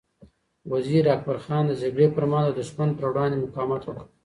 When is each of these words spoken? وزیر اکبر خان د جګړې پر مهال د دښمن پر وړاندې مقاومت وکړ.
وزیر 0.71 1.03
اکبر 1.15 1.37
خان 1.45 1.63
د 1.67 1.71
جګړې 1.81 2.07
پر 2.15 2.23
مهال 2.29 2.45
د 2.47 2.51
دښمن 2.59 2.89
پر 2.97 3.05
وړاندې 3.11 3.37
مقاومت 3.43 3.81
وکړ. 3.85 4.05